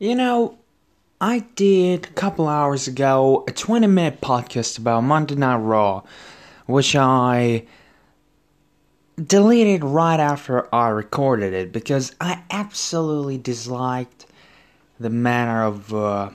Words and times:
You 0.00 0.16
know, 0.16 0.58
I 1.20 1.46
did 1.54 2.06
a 2.06 2.10
couple 2.14 2.48
hours 2.48 2.88
ago 2.88 3.44
a 3.46 3.52
20 3.52 3.86
minute 3.86 4.20
podcast 4.20 4.76
about 4.76 5.02
Monday 5.02 5.36
Night 5.36 5.58
Raw, 5.58 6.02
which 6.66 6.96
I 6.96 7.64
deleted 9.24 9.84
right 9.84 10.18
after 10.18 10.74
I 10.74 10.88
recorded 10.88 11.52
it 11.52 11.72
because 11.72 12.12
I 12.20 12.42
absolutely 12.50 13.38
disliked 13.38 14.26
the 14.98 15.10
manner 15.10 15.62
of 15.62 15.94
uh, 15.94 16.30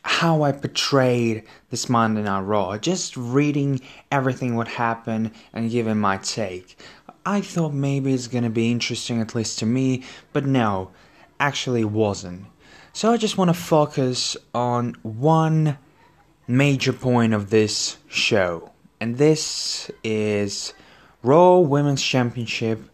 how 0.00 0.42
I 0.42 0.52
portrayed 0.52 1.44
this 1.68 1.90
Monday 1.90 2.22
Night 2.22 2.40
Raw. 2.40 2.78
Just 2.78 3.18
reading 3.18 3.82
everything 4.10 4.56
what 4.56 4.66
happened 4.68 5.32
and 5.52 5.70
giving 5.70 5.98
my 5.98 6.16
take. 6.16 6.78
I 7.26 7.42
thought 7.42 7.74
maybe 7.74 8.14
it's 8.14 8.28
gonna 8.28 8.48
be 8.48 8.70
interesting, 8.70 9.20
at 9.20 9.34
least 9.34 9.58
to 9.58 9.66
me, 9.66 10.04
but 10.32 10.46
no, 10.46 10.90
actually 11.38 11.84
wasn't. 11.84 12.46
So 12.96 13.10
I 13.10 13.16
just 13.16 13.36
want 13.36 13.48
to 13.48 13.54
focus 13.54 14.36
on 14.54 14.94
one 15.02 15.78
major 16.46 16.92
point 16.92 17.34
of 17.34 17.50
this 17.50 17.96
show, 18.06 18.70
and 19.00 19.18
this 19.18 19.90
is 20.04 20.72
Raw 21.20 21.58
Women's 21.58 22.00
Championship 22.00 22.88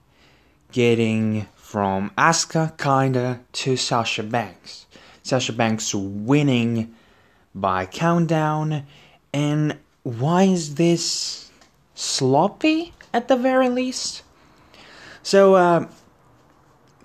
getting 0.73 1.47
from 1.55 2.13
Asuka 2.17 2.79
kinda 2.79 3.41
to 3.53 3.77
Sasha 3.77 4.23
Banks. 4.23 4.87
Sasha 5.23 5.53
Banks 5.53 5.95
winning 5.95 6.95
by 7.55 7.85
countdown, 7.85 8.87
and 9.35 9.77
why 10.03 10.45
is 10.45 10.77
this 10.77 11.51
sloppy 11.95 12.95
at 13.13 13.29
the 13.29 13.37
very 13.37 13.69
least? 13.69 14.23
So, 15.23 15.57
uh, 15.57 15.89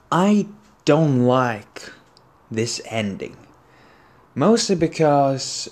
I 0.10 0.48
don't 0.86 1.26
like 1.26 1.92
this 2.56 2.82
ending. 2.86 3.38
Mostly 4.34 4.76
because 4.76 5.70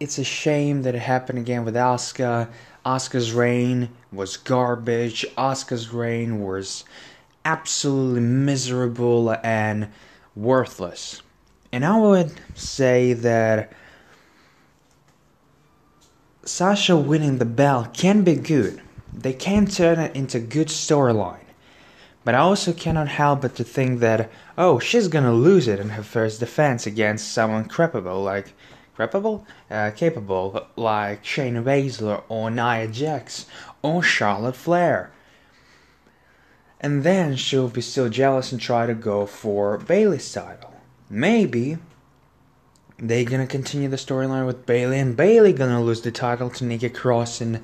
it's 0.00 0.18
a 0.18 0.24
shame 0.24 0.82
that 0.82 0.94
it 0.94 1.00
happened 1.00 1.38
again 1.38 1.64
with 1.64 1.74
Asuka. 1.74 2.50
Asuka's 2.84 3.32
reign 3.32 3.90
was 4.12 4.36
garbage. 4.36 5.26
Asuka's 5.36 5.92
reign 5.92 6.40
was 6.40 6.84
absolutely 7.44 8.20
miserable 8.20 9.36
and 9.42 9.88
worthless. 10.34 11.22
And 11.72 11.84
I 11.84 11.98
would 11.98 12.32
say 12.54 13.12
that 13.12 13.72
Sasha 16.44 16.96
winning 16.96 17.38
the 17.38 17.44
belt 17.44 17.92
can 17.92 18.22
be 18.22 18.34
good. 18.34 18.80
They 19.12 19.32
can 19.32 19.66
turn 19.66 19.98
it 19.98 20.14
into 20.14 20.38
good 20.38 20.68
storyline. 20.68 21.45
But 22.26 22.34
I 22.34 22.38
also 22.38 22.72
cannot 22.72 23.06
help 23.06 23.42
but 23.42 23.54
to 23.54 23.62
think 23.62 24.00
that, 24.00 24.28
oh, 24.58 24.80
she's 24.80 25.06
gonna 25.06 25.32
lose 25.32 25.68
it 25.68 25.78
in 25.78 25.90
her 25.90 26.02
first 26.02 26.40
defense 26.40 26.84
against 26.84 27.32
someone 27.32 27.68
crepable 27.68 28.24
like 28.24 28.52
crepable? 28.98 29.44
Uh, 29.70 29.92
capable 29.94 30.66
like 30.74 31.22
Shayna 31.22 31.62
Baszler 31.62 32.24
or 32.28 32.50
Nia 32.50 32.88
Jax 32.88 33.46
or 33.80 34.02
Charlotte 34.02 34.56
Flair. 34.56 35.12
And 36.80 37.04
then 37.04 37.36
she'll 37.36 37.68
be 37.68 37.80
still 37.80 38.08
jealous 38.08 38.50
and 38.50 38.60
try 38.60 38.86
to 38.86 38.94
go 38.94 39.24
for 39.24 39.78
Bayley's 39.78 40.32
title. 40.32 40.74
Maybe 41.08 41.78
they 42.98 43.24
gonna 43.24 43.46
continue 43.46 43.88
the 43.88 43.94
storyline 43.94 44.46
with 44.46 44.66
Bayley 44.66 44.98
and 44.98 45.16
Bayley 45.16 45.52
gonna 45.52 45.80
lose 45.80 46.00
the 46.00 46.10
title 46.10 46.50
to 46.50 46.64
Nikki 46.64 46.88
Cross 46.88 47.40
and 47.40 47.62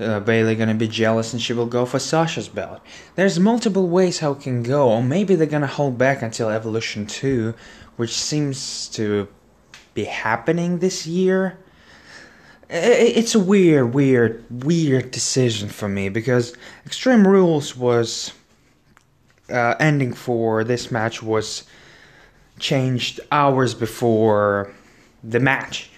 uh, 0.00 0.20
Bayley 0.20 0.54
gonna 0.54 0.74
be 0.74 0.88
jealous 0.88 1.32
and 1.32 1.42
she 1.42 1.52
will 1.52 1.66
go 1.66 1.84
for 1.84 1.98
Sasha's 1.98 2.48
belt. 2.48 2.80
There's 3.14 3.38
multiple 3.38 3.88
ways 3.88 4.18
how 4.18 4.32
it 4.32 4.40
can 4.40 4.62
go, 4.62 4.90
or 4.90 5.02
maybe 5.02 5.34
they're 5.34 5.46
gonna 5.46 5.66
hold 5.66 5.98
back 5.98 6.22
until 6.22 6.48
Evolution 6.48 7.06
2, 7.06 7.54
which 7.96 8.14
seems 8.14 8.88
to 8.90 9.28
be 9.94 10.04
happening 10.04 10.78
this 10.78 11.06
year. 11.06 11.58
It's 12.70 13.34
a 13.34 13.40
weird, 13.40 13.94
weird, 13.94 14.44
weird 14.64 15.10
decision 15.10 15.70
for 15.70 15.88
me 15.88 16.10
because 16.10 16.54
Extreme 16.84 17.26
Rules 17.26 17.74
was 17.74 18.32
uh, 19.50 19.74
ending 19.80 20.12
for 20.12 20.64
this 20.64 20.90
match 20.90 21.22
was 21.22 21.64
changed 22.58 23.20
hours 23.32 23.74
before 23.74 24.72
the 25.24 25.40
match. 25.40 25.90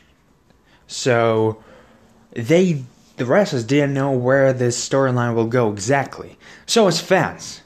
So 0.86 1.62
they 2.32 2.84
the 3.20 3.26
wrestlers 3.26 3.64
didn't 3.64 3.92
know 3.92 4.12
where 4.12 4.50
this 4.50 4.88
storyline 4.88 5.34
will 5.34 5.46
go 5.46 5.70
exactly. 5.70 6.38
So 6.64 6.88
as 6.88 7.02
fans, 7.02 7.60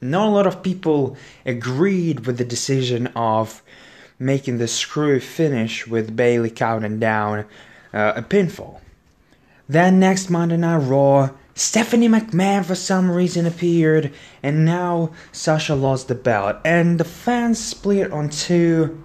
not 0.00 0.28
a 0.28 0.30
lot 0.30 0.46
of 0.46 0.62
people 0.62 1.16
agreed 1.44 2.24
with 2.24 2.38
the 2.38 2.44
decision 2.44 3.08
of 3.08 3.64
making 4.16 4.58
the 4.58 4.68
screw 4.68 5.18
finish 5.18 5.88
with 5.88 6.14
Bayley 6.14 6.50
counting 6.50 7.00
down 7.00 7.46
uh, 7.92 8.12
a 8.14 8.22
pinfall. 8.22 8.78
Then 9.68 9.98
next 9.98 10.30
Monday 10.30 10.56
Night 10.56 10.76
Raw, 10.76 11.30
Stephanie 11.56 12.08
McMahon 12.08 12.64
for 12.64 12.76
some 12.76 13.10
reason 13.10 13.44
appeared, 13.44 14.12
and 14.40 14.64
now 14.64 15.10
Sasha 15.32 15.74
lost 15.74 16.06
the 16.06 16.14
belt, 16.14 16.58
and 16.64 17.00
the 17.00 17.04
fans 17.04 17.58
split 17.58 18.12
on 18.12 18.28
two 18.28 19.02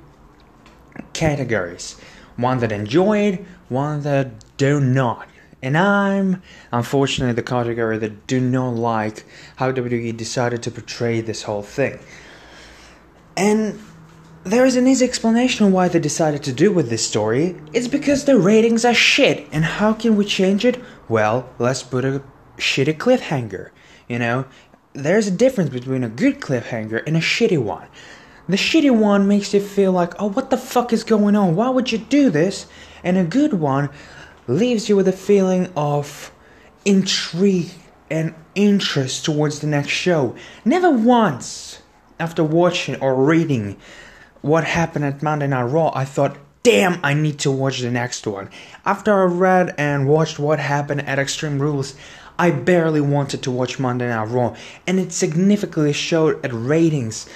categories: 1.13 1.95
one 2.35 2.59
that 2.59 2.71
enjoyed, 2.71 3.43
one 3.67 4.03
that 4.03 4.57
do 4.57 4.79
not. 4.79 5.27
And 5.61 5.77
I'm, 5.77 6.41
unfortunately, 6.71 7.33
the 7.33 7.43
category 7.43 7.97
that 7.99 8.25
do 8.27 8.39
not 8.39 8.71
like 8.71 9.25
how 9.57 9.71
WWE 9.71 10.15
decided 10.17 10.63
to 10.63 10.71
portray 10.71 11.21
this 11.21 11.43
whole 11.43 11.61
thing. 11.61 11.99
And 13.37 13.79
there 14.43 14.65
is 14.65 14.75
an 14.75 14.87
easy 14.87 15.05
explanation 15.05 15.71
why 15.71 15.87
they 15.87 15.99
decided 15.99 16.41
to 16.43 16.51
do 16.51 16.71
with 16.71 16.89
this 16.89 17.07
story. 17.07 17.55
It's 17.73 17.87
because 17.87 18.25
the 18.25 18.39
ratings 18.39 18.83
are 18.85 18.93
shit. 18.93 19.47
And 19.51 19.63
how 19.63 19.93
can 19.93 20.15
we 20.15 20.25
change 20.25 20.65
it? 20.65 20.81
Well, 21.07 21.47
let's 21.59 21.83
put 21.83 22.05
a 22.05 22.23
shitty 22.57 22.97
cliffhanger. 22.97 23.69
You 24.09 24.19
know, 24.19 24.45
there's 24.93 25.27
a 25.27 25.31
difference 25.31 25.69
between 25.69 26.03
a 26.03 26.09
good 26.09 26.39
cliffhanger 26.39 27.03
and 27.05 27.15
a 27.15 27.21
shitty 27.21 27.61
one. 27.61 27.87
The 28.49 28.57
shitty 28.57 28.93
one 28.93 29.27
makes 29.27 29.53
you 29.53 29.61
feel 29.61 29.91
like, 29.91 30.19
oh, 30.19 30.29
what 30.29 30.49
the 30.49 30.57
fuck 30.57 30.91
is 30.91 31.03
going 31.03 31.35
on? 31.35 31.55
Why 31.55 31.69
would 31.69 31.91
you 31.91 31.99
do 31.99 32.29
this? 32.29 32.65
And 33.03 33.17
a 33.17 33.23
good 33.23 33.53
one 33.53 33.89
leaves 34.47 34.89
you 34.89 34.95
with 34.95 35.07
a 35.07 35.13
feeling 35.13 35.71
of 35.75 36.31
intrigue 36.85 37.71
and 38.09 38.33
interest 38.55 39.25
towards 39.25 39.59
the 39.59 39.67
next 39.67 39.89
show. 39.89 40.35
Never 40.65 40.91
once, 40.91 41.81
after 42.19 42.43
watching 42.43 42.99
or 43.01 43.15
reading 43.15 43.77
what 44.41 44.63
happened 44.63 45.05
at 45.05 45.23
Monday 45.23 45.47
Night 45.47 45.63
Raw, 45.63 45.91
I 45.95 46.05
thought, 46.05 46.37
damn, 46.63 46.99
I 47.03 47.13
need 47.13 47.39
to 47.39 47.51
watch 47.51 47.79
the 47.79 47.91
next 47.91 48.27
one. 48.27 48.49
After 48.85 49.13
I 49.13 49.25
read 49.25 49.75
and 49.77 50.07
watched 50.07 50.39
what 50.39 50.59
happened 50.59 51.01
at 51.07 51.19
Extreme 51.19 51.59
Rules, 51.59 51.95
I 52.37 52.51
barely 52.51 53.01
wanted 53.01 53.43
to 53.43 53.51
watch 53.51 53.79
Monday 53.79 54.07
Night 54.07 54.27
Raw, 54.27 54.55
and 54.87 54.99
it 54.99 55.11
significantly 55.11 55.93
showed 55.93 56.43
at 56.43 56.51
ratings 56.53 57.29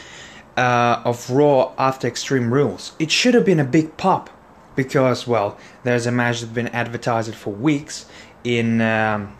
uh, 0.57 1.01
of 1.05 1.29
Raw 1.29 1.73
after 1.77 2.07
Extreme 2.07 2.53
Rules. 2.53 2.93
It 2.99 3.11
should 3.11 3.33
have 3.33 3.45
been 3.45 3.59
a 3.59 3.65
big 3.65 3.97
pop 3.97 4.29
because, 4.75 5.27
well, 5.27 5.57
there's 5.83 6.05
a 6.05 6.11
match 6.11 6.41
that's 6.41 6.53
been 6.53 6.67
advertised 6.69 7.33
for 7.35 7.51
weeks 7.53 8.05
in 8.43 8.81
um, 8.81 9.35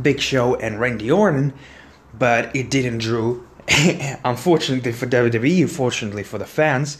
Big 0.00 0.20
Show 0.20 0.54
and 0.56 0.80
Randy 0.80 1.10
Orton, 1.10 1.52
but 2.18 2.54
it 2.54 2.70
didn't 2.70 2.98
drew. 2.98 3.46
Unfortunately 4.24 4.92
for 4.92 5.06
WWE, 5.06 5.68
fortunately 5.70 6.22
for 6.22 6.38
the 6.38 6.46
fans 6.46 6.98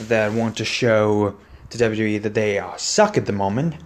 that 0.00 0.32
want 0.32 0.56
to 0.56 0.64
show 0.64 1.36
to 1.70 1.78
WWE 1.78 2.22
that 2.22 2.34
they 2.34 2.58
are 2.58 2.78
suck 2.78 3.16
at 3.16 3.26
the 3.26 3.32
moment, 3.32 3.76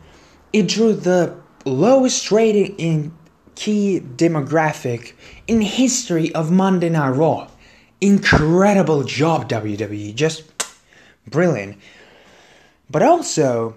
it 0.52 0.68
drew 0.68 0.92
the 0.92 1.36
lowest 1.64 2.30
rating 2.30 2.76
in 2.76 3.14
key 3.54 4.00
demographic 4.00 5.12
in 5.46 5.60
history 5.60 6.34
of 6.34 6.50
Monday 6.50 6.88
Night 6.88 7.10
Raw. 7.10 7.48
Incredible 8.00 9.02
job, 9.02 9.48
WWE. 9.48 10.14
Just 10.14 10.44
brilliant. 11.26 11.76
But 12.90 13.02
also, 13.02 13.76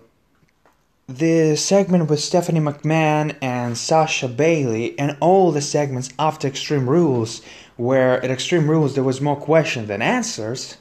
the 1.07 1.57
segment 1.57 2.09
with 2.09 2.21
Stephanie 2.21 2.61
McMahon 2.61 3.35
and 3.41 3.77
Sasha 3.77 4.29
Bayley, 4.29 4.97
and 4.97 5.17
all 5.19 5.51
the 5.51 5.61
segments 5.61 6.09
after 6.17 6.47
Extreme 6.47 6.89
Rules, 6.89 7.41
where 7.75 8.23
at 8.23 8.31
Extreme 8.31 8.69
Rules 8.69 8.95
there 8.95 9.03
was 9.03 9.19
more 9.19 9.35
questions 9.35 9.89
than 9.89 10.01
answers, 10.01 10.77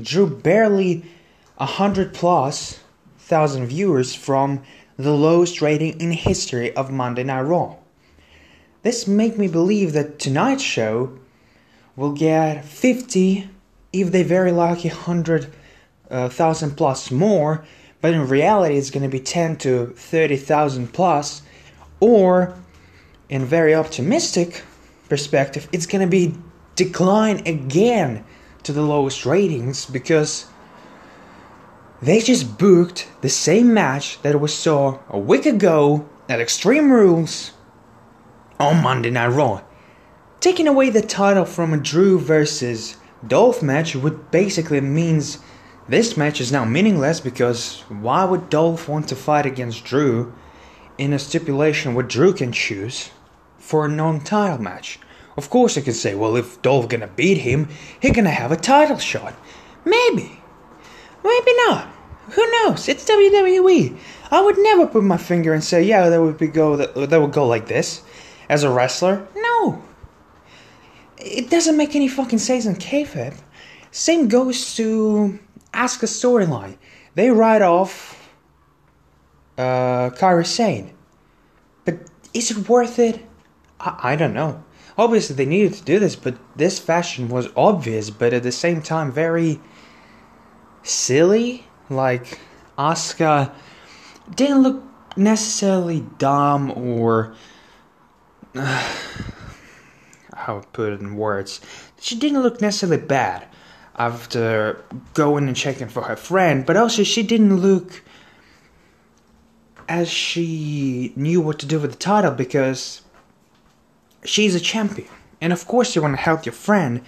drew 0.00 0.28
barely 0.28 1.04
a 1.58 1.66
hundred 1.66 2.14
plus 2.14 2.78
thousand 3.18 3.66
viewers 3.66 4.14
from 4.14 4.62
the 4.96 5.12
lowest 5.12 5.60
rating 5.60 6.00
in 6.00 6.12
history 6.12 6.74
of 6.76 6.92
Monday 6.92 7.24
Night 7.24 7.42
Raw. 7.42 7.76
This 8.82 9.08
make 9.08 9.38
me 9.38 9.48
believe 9.48 9.92
that 9.94 10.18
tonight's 10.18 10.62
show 10.62 11.18
will 11.96 12.12
get 12.12 12.64
50, 12.64 13.48
if 13.92 14.12
they 14.12 14.22
very 14.22 14.52
lucky, 14.52 14.88
100 14.88 15.52
uh, 16.10 16.28
thousand 16.28 16.76
plus 16.76 17.10
more, 17.10 17.64
but 18.00 18.14
in 18.14 18.28
reality 18.28 18.76
it's 18.76 18.90
going 18.90 19.02
to 19.02 19.08
be 19.08 19.20
10 19.20 19.56
to 19.58 19.86
30,000 19.86 20.92
plus, 20.92 21.42
or 22.00 22.54
in 23.28 23.44
very 23.44 23.74
optimistic 23.74 24.62
perspective, 25.08 25.68
it's 25.72 25.86
going 25.86 26.02
to 26.02 26.10
be 26.10 26.34
decline 26.76 27.46
again 27.46 28.24
to 28.62 28.72
the 28.72 28.82
lowest 28.82 29.24
ratings 29.26 29.86
because 29.86 30.46
They 32.02 32.20
just 32.20 32.58
booked 32.58 33.08
the 33.22 33.30
same 33.30 33.72
match 33.72 34.20
that 34.22 34.38
we 34.38 34.48
saw 34.48 34.98
a 35.08 35.18
week 35.18 35.46
ago 35.46 36.06
at 36.28 36.38
Extreme 36.38 36.92
Rules 36.92 37.52
on 38.60 38.82
Monday 38.82 39.10
Night 39.10 39.28
Raw. 39.28 39.62
Taking 40.40 40.68
away 40.68 40.90
the 40.90 41.00
title 41.00 41.46
from 41.46 41.72
a 41.72 41.78
Drew 41.78 42.18
versus 42.18 42.98
Dolph 43.26 43.62
match 43.62 43.96
would 43.96 44.30
basically 44.30 44.82
means 44.82 45.38
this 45.88 46.16
match 46.16 46.40
is 46.40 46.50
now 46.50 46.64
meaningless 46.64 47.20
because 47.20 47.80
why 47.88 48.24
would 48.24 48.48
Dolph 48.48 48.88
want 48.88 49.08
to 49.08 49.16
fight 49.16 49.44
against 49.44 49.84
Drew 49.84 50.32
in 50.96 51.12
a 51.12 51.18
stipulation 51.18 51.94
where 51.94 52.04
Drew 52.04 52.32
can 52.32 52.52
choose 52.52 53.10
for 53.58 53.84
a 53.84 53.88
non-title 53.88 54.62
match? 54.62 54.98
Of 55.36 55.50
course, 55.50 55.76
I 55.76 55.82
can 55.82 55.92
say, 55.92 56.14
well, 56.14 56.36
if 56.36 56.62
Dolph 56.62 56.88
gonna 56.88 57.08
beat 57.08 57.38
him, 57.38 57.68
he 58.00 58.10
gonna 58.10 58.30
have 58.30 58.52
a 58.52 58.56
title 58.56 58.98
shot. 58.98 59.34
Maybe, 59.84 60.40
maybe 61.22 61.52
not. 61.66 61.88
Who 62.30 62.50
knows? 62.50 62.88
It's 62.88 63.08
WWE. 63.08 63.98
I 64.30 64.40
would 64.40 64.56
never 64.56 64.86
put 64.86 65.04
my 65.04 65.18
finger 65.18 65.52
and 65.52 65.62
say, 65.62 65.82
yeah, 65.82 66.08
that 66.08 66.22
would 66.22 66.38
be 66.38 66.46
go 66.46 66.76
that, 66.76 66.94
that 67.10 67.20
would 67.20 67.32
go 67.32 67.46
like 67.46 67.66
this. 67.66 68.02
As 68.48 68.62
a 68.62 68.70
wrestler, 68.70 69.26
no. 69.36 69.82
It 71.18 71.50
doesn't 71.50 71.76
make 71.76 71.94
any 71.94 72.08
fucking 72.08 72.38
sense 72.38 72.66
in 72.66 72.76
kayfabe. 72.76 73.38
Same 73.90 74.28
goes 74.28 74.74
to 74.76 75.38
Asuka 75.74 76.06
storyline. 76.06 76.78
They 77.14 77.30
write 77.30 77.62
off 77.62 78.30
uh, 79.58 80.10
Kairi 80.10 80.46
Sane. 80.46 80.94
But 81.84 81.98
is 82.32 82.50
it 82.50 82.68
worth 82.68 82.98
it? 82.98 83.24
I, 83.80 84.12
I 84.12 84.16
don't 84.16 84.34
know. 84.34 84.64
Obviously, 84.96 85.34
they 85.36 85.46
needed 85.46 85.74
to 85.74 85.82
do 85.82 85.98
this, 85.98 86.16
but 86.16 86.36
this 86.56 86.78
fashion 86.78 87.28
was 87.28 87.48
obvious, 87.56 88.10
but 88.10 88.32
at 88.32 88.44
the 88.44 88.52
same 88.52 88.80
time, 88.80 89.10
very 89.10 89.60
silly. 90.82 91.66
Like, 91.90 92.38
Asuka 92.78 93.52
didn't 94.34 94.62
look 94.62 94.82
necessarily 95.16 96.06
dumb 96.18 96.70
or. 96.70 97.34
Uh, 98.54 98.92
how 100.36 100.60
to 100.60 100.66
put 100.68 100.92
it 100.92 101.00
in 101.00 101.16
words. 101.16 101.60
She 102.00 102.16
didn't 102.16 102.42
look 102.42 102.60
necessarily 102.60 103.04
bad 103.04 103.46
after 103.96 104.82
going 105.14 105.46
and 105.46 105.56
checking 105.56 105.88
for 105.88 106.02
her 106.02 106.16
friend, 106.16 106.66
but 106.66 106.76
also 106.76 107.02
she 107.02 107.22
didn't 107.22 107.56
look 107.56 108.02
as 109.88 110.08
she 110.08 111.12
knew 111.16 111.40
what 111.40 111.58
to 111.58 111.66
do 111.66 111.78
with 111.78 111.90
the 111.90 111.96
title 111.96 112.32
because 112.32 113.02
she's 114.24 114.54
a 114.54 114.60
champion. 114.60 115.08
And 115.40 115.52
of 115.52 115.66
course, 115.66 115.94
you 115.94 116.02
want 116.02 116.16
to 116.16 116.22
help 116.22 116.46
your 116.46 116.54
friend, 116.54 117.02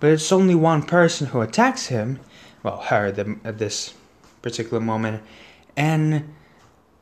but 0.00 0.10
it's 0.10 0.32
only 0.32 0.54
one 0.54 0.82
person 0.82 1.28
who 1.28 1.40
attacks 1.40 1.86
him, 1.86 2.20
well, 2.62 2.80
her 2.82 3.06
at 3.44 3.58
this 3.58 3.94
particular 4.42 4.80
moment, 4.80 5.22
and 5.76 6.32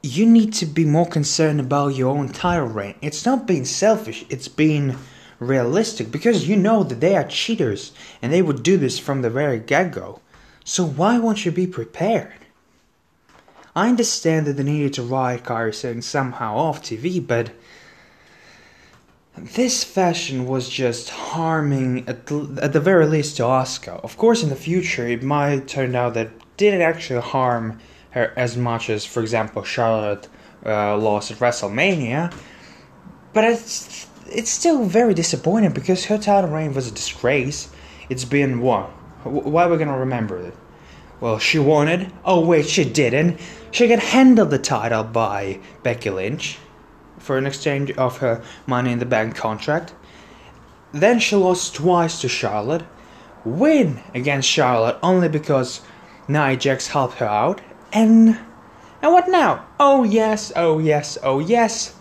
you 0.02 0.26
need 0.26 0.52
to 0.52 0.66
be 0.66 0.84
more 0.84 1.06
concerned 1.06 1.60
about 1.60 1.94
your 1.94 2.14
own 2.14 2.28
title 2.28 2.66
reign. 2.66 2.94
It's 3.00 3.24
not 3.24 3.46
being 3.46 3.64
selfish, 3.64 4.24
it's 4.28 4.48
being 4.48 4.96
realistic 5.38 6.10
because 6.10 6.48
you 6.48 6.56
know 6.56 6.82
that 6.84 7.00
they 7.00 7.16
are 7.16 7.24
cheaters 7.24 7.92
and 8.22 8.32
they 8.32 8.42
would 8.42 8.62
do 8.62 8.76
this 8.76 8.98
from 8.98 9.22
the 9.22 9.30
very 9.30 9.58
get 9.58 9.92
go. 9.92 10.20
So 10.64 10.84
why 10.84 11.18
won't 11.18 11.44
you 11.44 11.52
be 11.52 11.66
prepared? 11.66 12.32
I 13.76 13.88
understand 13.88 14.46
that 14.46 14.52
they 14.54 14.62
needed 14.62 14.94
to 14.94 15.02
ride 15.02 15.44
Kairi 15.44 15.74
Sane 15.74 16.00
somehow 16.00 16.56
off 16.56 16.82
TV, 16.82 17.24
but 17.24 17.50
this 19.36 19.82
fashion 19.82 20.46
was 20.46 20.68
just 20.68 21.10
harming, 21.10 22.08
at 22.08 22.30
at 22.62 22.72
the 22.72 22.80
very 22.80 23.06
least, 23.06 23.36
to 23.38 23.42
Asuka. 23.42 24.02
Of 24.04 24.16
course, 24.16 24.44
in 24.44 24.48
the 24.48 24.56
future, 24.56 25.06
it 25.08 25.24
might 25.24 25.66
turn 25.66 25.96
out 25.96 26.14
that 26.14 26.30
didn't 26.56 26.82
actually 26.82 27.20
harm 27.20 27.80
her 28.10 28.32
as 28.36 28.56
much 28.56 28.88
as, 28.88 29.04
for 29.04 29.20
example, 29.20 29.64
Charlotte 29.64 30.28
uh, 30.64 30.96
lost 30.96 31.32
at 31.32 31.38
WrestleMania. 31.38 32.32
But 33.32 33.44
it's 33.44 34.06
it's 34.34 34.50
still 34.50 34.84
very 34.84 35.14
disappointing 35.14 35.72
because 35.72 36.06
her 36.06 36.18
title 36.18 36.50
reign 36.50 36.74
was 36.74 36.88
a 36.88 36.92
disgrace. 36.92 37.70
It's 38.08 38.24
been 38.24 38.60
what? 38.60 38.90
Why 39.24 39.64
are 39.64 39.70
we 39.70 39.78
gonna 39.78 39.98
remember 39.98 40.38
it? 40.38 40.54
Well, 41.20 41.38
she 41.38 41.58
won 41.58 41.88
it. 41.88 42.10
Oh 42.24 42.44
wait, 42.44 42.66
she 42.66 42.84
didn't. 42.84 43.40
She 43.70 43.88
got 43.88 44.00
handed 44.00 44.50
the 44.50 44.58
title 44.58 45.04
by 45.04 45.60
Becky 45.82 46.10
Lynch 46.10 46.58
for 47.18 47.38
an 47.38 47.46
exchange 47.46 47.90
of 47.92 48.18
her 48.18 48.42
Money 48.66 48.92
in 48.92 48.98
the 48.98 49.06
Bank 49.06 49.34
contract. 49.34 49.94
Then 50.92 51.18
she 51.18 51.36
lost 51.36 51.74
twice 51.74 52.20
to 52.20 52.28
Charlotte. 52.28 52.84
Win 53.44 54.00
against 54.14 54.48
Charlotte 54.48 54.98
only 55.02 55.28
because 55.28 55.80
Nia 56.28 56.56
Jax 56.56 56.88
helped 56.88 57.18
her 57.18 57.26
out. 57.26 57.60
And 57.92 58.38
and 59.00 59.12
what 59.12 59.28
now? 59.28 59.66
Oh 59.78 60.02
yes, 60.02 60.52
oh 60.56 60.78
yes, 60.78 61.18
oh 61.22 61.38
yes. 61.38 61.94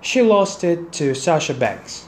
She 0.00 0.22
lost 0.22 0.64
it 0.64 0.92
to 0.92 1.14
Sasha 1.14 1.54
Banks. 1.54 2.06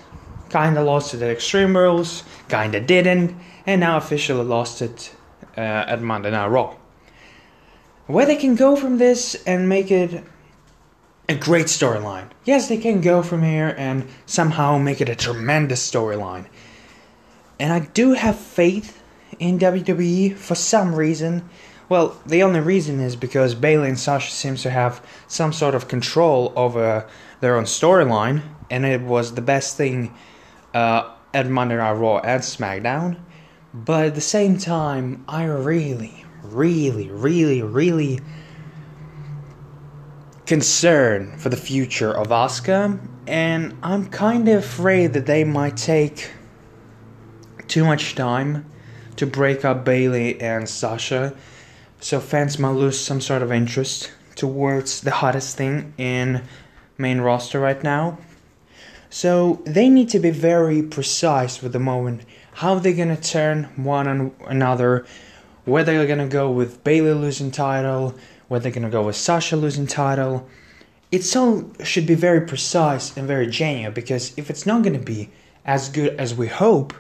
Kinda 0.51 0.83
lost 0.83 1.15
it 1.15 1.23
at 1.23 1.31
Extreme 1.31 1.77
Rules, 1.77 2.25
kinda 2.49 2.81
didn't, 2.81 3.35
and 3.67 3.81
now 3.81 3.97
officially 3.97 4.45
lost 4.45 4.83
it 4.83 5.15
uh, 5.57 5.61
at 5.61 6.03
Monday 6.03 6.31
Night 6.31 6.49
Raw. 6.49 6.75
Where 8.07 8.27
they 8.27 8.37
can 8.37 8.55
go 8.55 8.77
from 8.77 8.99
this 8.99 9.35
and 9.47 9.69
make 9.69 9.91
it 9.91 10.25
a 11.29 11.35
great 11.35 11.67
storyline. 11.67 12.29
Yes, 12.45 12.69
they 12.69 12.79
can 12.79 13.01
go 13.01 13.23
from 13.23 13.43
here 13.43 13.75
and 13.79 14.07
somehow 14.27 14.79
make 14.79 15.01
it 15.01 15.09
a 15.09 15.15
tremendous 15.15 15.89
storyline. 15.89 16.47
And 17.59 17.73
I 17.73 17.81
do 17.81 18.13
have 18.15 18.37
faith 18.37 19.01
in 19.39 19.59
WWE 19.59 20.37
for 20.37 20.55
some 20.55 20.95
reason. 20.95 21.49
Well, 21.93 22.17
the 22.25 22.43
only 22.43 22.61
reason 22.61 23.01
is 23.01 23.17
because 23.17 23.55
Bayley 23.55 23.87
and 23.87 24.01
Sasha 24.01 24.33
seems 24.33 24.63
to 24.63 24.71
have 24.71 25.07
some 25.29 25.53
sort 25.53 25.75
of 25.75 25.89
control 25.89 26.51
over 26.57 27.07
their 27.41 27.55
own 27.55 27.65
storyline, 27.65 28.41
and 28.71 28.87
it 28.87 29.03
was 29.03 29.35
the 29.35 29.43
best 29.43 29.77
thing 29.77 30.15
uh, 30.73 31.13
at 31.35 31.51
Monday 31.51 31.77
Night 31.77 31.93
Raw 31.93 32.17
and 32.21 32.41
SmackDown. 32.41 33.19
But 33.75 34.07
at 34.07 34.15
the 34.15 34.23
same 34.23 34.57
time, 34.57 35.23
I 35.29 35.45
really, 35.45 36.25
really, 36.43 37.11
really, 37.11 37.61
really 37.61 38.21
concerned 40.47 41.43
for 41.43 41.51
the 41.51 41.59
future 41.59 42.17
of 42.17 42.29
Asuka, 42.29 43.07
and 43.27 43.77
I'm 43.83 44.07
kind 44.07 44.49
of 44.49 44.61
afraid 44.61 45.13
that 45.13 45.27
they 45.27 45.45
might 45.45 45.77
take 45.77 46.31
too 47.69 47.85
much 47.85 48.15
time 48.15 48.65
to 49.17 49.27
break 49.27 49.63
up 49.67 49.85
Bayley 49.85 50.41
and 50.41 50.67
Sasha, 50.67 51.37
so 52.03 52.19
fans 52.19 52.59
might 52.59 52.73
lose 52.73 52.99
some 52.99 53.21
sort 53.21 53.43
of 53.43 53.53
interest 53.53 54.11
towards 54.35 55.03
the 55.03 55.13
hottest 55.13 55.57
thing 55.57 55.95
in 55.97 56.43
main 56.99 57.21
roster 57.21 57.61
right 57.61 57.81
now. 57.85 58.19
So 59.09 59.63
they 59.65 59.89
need 59.89 60.09
to 60.09 60.19
be 60.19 60.31
very 60.31 60.83
precise 60.83 61.63
with 61.63 61.73
the 61.73 61.79
moment 61.79 62.23
how 62.55 62.81
they're 62.81 62.93
gonna 62.93 63.17
turn 63.17 63.65
one 63.77 64.09
on 64.09 64.33
another, 64.49 65.07
where 65.65 65.85
they're 65.85 66.07
gonna 66.09 66.27
go 66.27 66.51
with 66.51 66.83
Bayley 66.83 67.15
losing 67.15 67.53
title, 67.53 68.17
where 68.49 68.59
they're 68.59 68.73
gonna 68.73 68.91
go 68.91 69.05
with 69.05 69.15
Sasha 69.15 69.57
losing 69.57 69.87
title. 69.87 70.49
It 71.13 71.37
all 71.37 71.71
should 71.85 72.09
be 72.09 72.17
very 72.17 72.41
precise 72.41 73.17
and 73.17 73.29
very 73.29 73.47
genuine 73.47 73.95
because 73.95 74.33
if 74.37 74.51
it's 74.51 74.67
not 74.67 74.83
gonna 74.83 74.99
be 74.99 75.31
as 75.65 75.89
good 75.89 76.19
as 76.19 76.35
we 76.35 76.49
hope, 76.49 76.95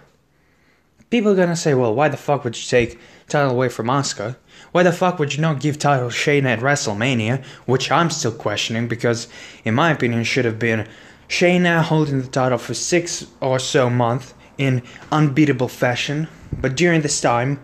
people 1.10 1.32
are 1.32 1.36
gonna 1.36 1.56
say, 1.56 1.74
well, 1.74 1.92
why 1.92 2.08
the 2.08 2.16
fuck 2.16 2.44
would 2.44 2.56
you 2.56 2.68
take 2.68 3.00
title 3.28 3.50
away 3.50 3.68
from 3.68 3.88
Asuka? 3.88 4.36
Why 4.70 4.82
the 4.82 4.92
fuck 4.92 5.18
would 5.18 5.34
you 5.34 5.40
not 5.40 5.60
give 5.60 5.78
title 5.78 6.08
Shayna 6.08 6.46
at 6.46 6.60
WrestleMania? 6.60 7.44
Which 7.66 7.90
I'm 7.90 8.10
still 8.10 8.32
questioning 8.32 8.88
because, 8.88 9.28
in 9.64 9.74
my 9.74 9.90
opinion, 9.90 10.24
should 10.24 10.44
have 10.44 10.58
been 10.58 10.86
Shayna 11.28 11.82
holding 11.82 12.22
the 12.22 12.28
title 12.28 12.58
for 12.58 12.74
six 12.74 13.26
or 13.40 13.58
so 13.58 13.90
months 13.90 14.34
in 14.58 14.82
unbeatable 15.10 15.68
fashion. 15.68 16.28
But 16.52 16.76
during 16.76 17.00
this 17.00 17.20
time, 17.20 17.60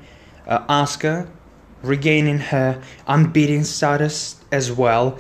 uh, 0.47 0.67
Asuka 0.67 1.29
regaining 1.83 2.39
her 2.39 2.83
unbeaten 3.07 3.65
status 3.65 4.37
as 4.51 4.73
well, 4.73 5.19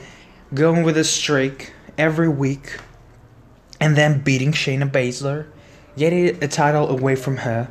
going 0.54 0.82
with 0.82 0.96
a 0.96 1.04
streak 1.04 1.72
every 1.96 2.28
week, 2.28 2.78
and 3.80 3.96
then 3.96 4.20
beating 4.20 4.52
Shayna 4.52 4.90
Baszler, 4.90 5.46
getting 5.96 6.42
a 6.42 6.48
title 6.48 6.88
away 6.88 7.14
from 7.16 7.38
her, 7.38 7.68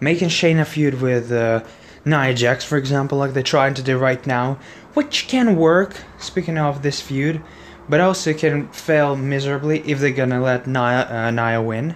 making 0.00 0.28
Shayna 0.28 0.66
feud 0.66 1.00
with 1.00 1.32
uh, 1.32 1.62
Nia 2.04 2.34
Jax, 2.34 2.64
for 2.64 2.78
example, 2.78 3.18
like 3.18 3.34
they're 3.34 3.42
trying 3.42 3.74
to 3.74 3.82
do 3.82 3.98
right 3.98 4.26
now, 4.26 4.58
which 4.94 5.28
can 5.28 5.56
work, 5.56 6.02
speaking 6.18 6.58
of 6.58 6.82
this 6.82 7.00
feud, 7.00 7.42
but 7.88 8.00
also 8.00 8.32
can 8.32 8.68
fail 8.68 9.16
miserably 9.16 9.80
if 9.80 9.98
they're 9.98 10.10
gonna 10.10 10.40
let 10.40 10.66
Nia, 10.66 11.06
uh, 11.10 11.30
Nia 11.30 11.60
win. 11.60 11.94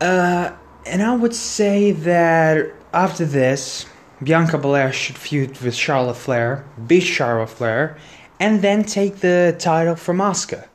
Uh, 0.00 0.52
and 0.86 1.02
I 1.02 1.14
would 1.14 1.34
say 1.34 1.92
that 1.92 2.72
after 2.92 3.24
this, 3.24 3.86
Bianca 4.22 4.58
Belair 4.58 4.92
should 4.92 5.16
feud 5.16 5.60
with 5.60 5.74
Charlotte 5.74 6.16
Flair, 6.16 6.64
beat 6.86 7.00
Charlotte 7.00 7.50
Flair, 7.50 7.96
and 8.38 8.62
then 8.62 8.84
take 8.84 9.16
the 9.16 9.56
title 9.58 9.96
from 9.96 10.18
Asuka 10.18 10.66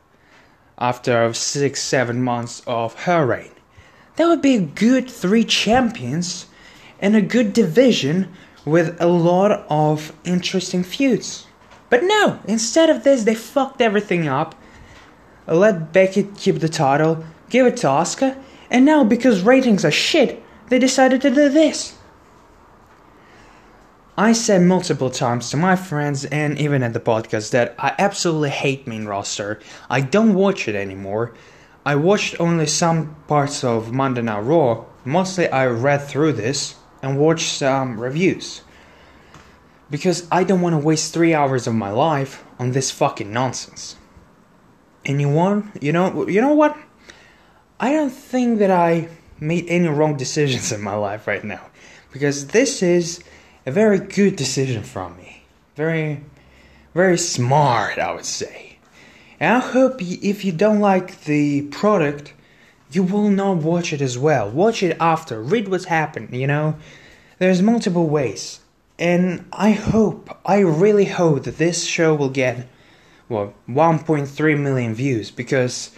after 0.77 1.33
six, 1.33 1.81
seven 1.81 2.23
months 2.23 2.61
of 2.65 2.93
her 3.03 3.25
reign. 3.25 3.51
That 4.15 4.27
would 4.27 4.41
be 4.41 4.55
a 4.55 4.61
good 4.61 5.09
three 5.09 5.43
champions 5.43 6.47
and 7.01 7.15
a 7.15 7.21
good 7.21 7.53
division 7.53 8.31
with 8.65 8.99
a 9.01 9.07
lot 9.07 9.65
of 9.69 10.13
interesting 10.23 10.83
feuds. 10.83 11.47
But 11.89 12.03
no, 12.03 12.39
instead 12.47 12.89
of 12.89 13.03
this, 13.03 13.23
they 13.23 13.35
fucked 13.35 13.81
everything 13.81 14.27
up. 14.27 14.55
Let 15.47 15.91
Becky 15.91 16.23
keep 16.37 16.59
the 16.59 16.69
title, 16.69 17.23
give 17.49 17.65
it 17.65 17.77
to 17.77 17.87
Asuka, 17.87 18.37
and 18.69 18.85
now 18.85 19.03
because 19.03 19.41
ratings 19.41 19.83
are 19.83 19.91
shit, 19.91 20.43
they 20.67 20.77
decided 20.77 21.21
to 21.21 21.29
do 21.29 21.49
this. 21.49 21.95
I 24.15 24.33
said 24.33 24.63
multiple 24.63 25.09
times 25.09 25.49
to 25.49 25.57
my 25.57 25.77
friends 25.77 26.25
and 26.25 26.59
even 26.59 26.83
at 26.83 26.91
the 26.91 26.99
podcast 26.99 27.51
that 27.51 27.73
I 27.79 27.95
absolutely 27.97 28.49
hate 28.49 28.85
main 28.85 29.05
roster. 29.05 29.59
I 29.89 30.01
don't 30.01 30.33
watch 30.33 30.67
it 30.67 30.75
anymore. 30.75 31.33
I 31.85 31.95
watched 31.95 32.39
only 32.39 32.67
some 32.67 33.15
parts 33.27 33.63
of 33.63 33.93
Monday 33.93 34.21
Night 34.21 34.41
Raw. 34.41 34.83
Mostly 35.05 35.47
I 35.47 35.65
read 35.67 36.01
through 36.01 36.33
this 36.33 36.75
and 37.01 37.17
watch 37.17 37.43
some 37.43 37.99
reviews. 37.99 38.61
Because 39.89 40.27
I 40.31 40.43
don't 40.43 40.61
want 40.61 40.73
to 40.73 40.85
waste 40.85 41.13
three 41.13 41.33
hours 41.33 41.65
of 41.65 41.73
my 41.73 41.91
life 41.91 42.43
on 42.59 42.71
this 42.71 42.91
fucking 42.91 43.31
nonsense. 43.31 43.95
And 45.05 45.19
you 45.19 45.29
want, 45.29 45.81
you 45.81 45.91
know, 45.91 46.27
you 46.27 46.41
know 46.41 46.53
what? 46.53 46.77
I 47.79 47.93
don't 47.93 48.09
think 48.11 48.59
that 48.59 48.69
I 48.69 49.09
made 49.39 49.65
any 49.67 49.87
wrong 49.87 50.17
decisions 50.17 50.71
in 50.71 50.81
my 50.81 50.95
life 50.95 51.25
right 51.27 51.43
now. 51.43 51.61
Because 52.11 52.47
this 52.47 52.83
is 52.83 53.23
a 53.65 53.71
very 53.71 53.99
good 53.99 54.35
decision 54.35 54.83
from 54.83 55.15
me. 55.17 55.43
Very, 55.75 56.23
very 56.93 57.17
smart, 57.17 57.97
I 57.97 58.13
would 58.13 58.25
say. 58.25 58.77
And 59.39 59.55
I 59.55 59.59
hope 59.59 60.01
if 60.01 60.43
you 60.43 60.51
don't 60.51 60.79
like 60.79 61.23
the 61.23 61.63
product, 61.63 62.33
you 62.91 63.03
will 63.03 63.29
not 63.29 63.57
watch 63.57 63.93
it 63.93 64.01
as 64.01 64.17
well. 64.17 64.49
Watch 64.49 64.81
it 64.81 64.97
after. 64.99 65.41
Read 65.41 65.67
what's 65.67 65.85
happened, 65.85 66.35
you 66.35 66.47
know? 66.47 66.75
There's 67.37 67.61
multiple 67.61 68.07
ways. 68.07 68.59
And 68.97 69.45
I 69.53 69.71
hope, 69.71 70.37
I 70.45 70.59
really 70.59 71.05
hope 71.05 71.43
that 71.43 71.57
this 71.57 71.85
show 71.85 72.13
will 72.15 72.29
get, 72.29 72.67
well, 73.29 73.53
1.3 73.69 74.59
million 74.59 74.93
views 74.93 75.31
because 75.31 75.91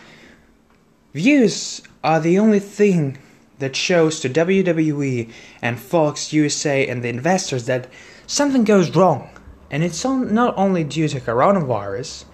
views 1.13 1.81
are 2.03 2.19
the 2.19 2.37
only 2.37 2.59
thing 2.59 3.17
that 3.59 3.75
shows 3.75 4.19
to 4.19 4.29
WWE 4.29 5.31
and 5.61 5.79
Fox 5.79 6.33
USA 6.33 6.87
and 6.87 7.03
the 7.03 7.09
investors 7.09 7.65
that 7.65 7.87
something 8.27 8.63
goes 8.63 8.95
wrong. 8.95 9.29
And 9.71 9.83
it's 9.83 10.03
not 10.03 10.53
only 10.57 10.83
due 10.83 11.07
to 11.07 11.19
coronavirus, 11.21 12.25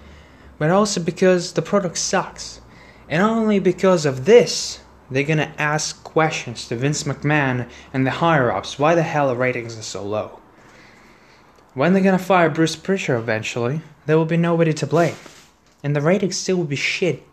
but 0.57 0.71
also 0.71 1.01
because 1.01 1.53
the 1.53 1.61
product 1.61 1.97
sucks. 1.97 2.61
And 3.09 3.21
only 3.21 3.59
because 3.59 4.05
of 4.05 4.25
this, 4.25 4.79
they're 5.09 5.23
gonna 5.23 5.53
ask 5.57 6.03
questions 6.03 6.67
to 6.67 6.75
Vince 6.75 7.03
McMahon 7.03 7.69
and 7.93 8.05
the 8.05 8.11
higher 8.11 8.51
ups 8.51 8.77
why 8.77 8.95
the 8.95 9.03
hell 9.03 9.33
ratings 9.35 9.77
are 9.77 9.83
so 9.83 10.03
low. 10.03 10.39
When 11.73 11.93
they're 11.93 12.03
gonna 12.03 12.19
fire 12.19 12.49
Bruce 12.49 12.75
Prichard 12.75 13.19
eventually, 13.19 13.81
there 14.05 14.17
will 14.17 14.25
be 14.25 14.37
nobody 14.37 14.73
to 14.73 14.87
blame. 14.87 15.15
And 15.83 15.95
the 15.95 16.01
ratings 16.01 16.37
still 16.37 16.57
will 16.57 16.65
be 16.65 16.75
shit 16.75 17.23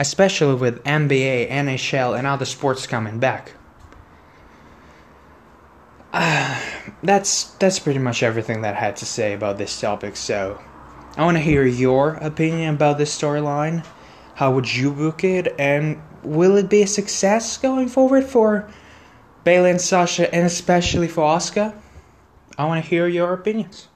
especially 0.00 0.54
with 0.54 0.82
NBA, 0.84 1.50
NHL, 1.50 2.18
and 2.18 2.26
other 2.26 2.46
sports 2.46 2.86
coming 2.86 3.20
back. 3.20 3.52
Uh, 6.12 6.58
that's 7.04 7.44
that's 7.60 7.78
pretty 7.78 8.00
much 8.00 8.22
everything 8.24 8.62
that 8.62 8.74
I 8.74 8.80
had 8.80 8.96
to 8.96 9.06
say 9.06 9.34
about 9.34 9.58
this 9.58 9.78
topic. 9.78 10.16
So, 10.16 10.58
I 11.16 11.24
want 11.24 11.36
to 11.36 11.42
hear 11.42 11.64
your 11.64 12.14
opinion 12.14 12.74
about 12.74 12.98
this 12.98 13.16
storyline. 13.16 13.84
How 14.40 14.50
would 14.52 14.74
you 14.74 14.90
book 14.90 15.22
it, 15.22 15.54
and 15.58 16.00
will 16.22 16.56
it 16.56 16.70
be 16.70 16.80
a 16.80 16.86
success 16.86 17.58
going 17.58 17.90
forward 17.90 18.24
for 18.24 18.70
Bayley 19.44 19.68
and 19.68 19.78
Sasha, 19.78 20.34
and 20.34 20.46
especially 20.46 21.08
for 21.08 21.24
Asuka? 21.24 21.74
I 22.56 22.64
want 22.64 22.82
to 22.82 22.88
hear 22.88 23.06
your 23.06 23.34
opinions. 23.34 23.88